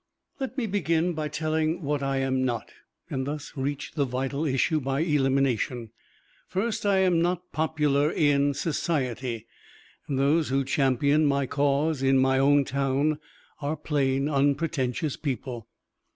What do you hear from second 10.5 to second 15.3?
champion my cause in my own town are plain, unpretentious